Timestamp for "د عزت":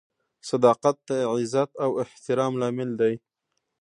1.07-1.69